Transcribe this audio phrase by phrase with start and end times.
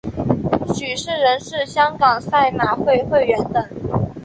[0.73, 3.63] 许仕仁是香港赛马会会员等。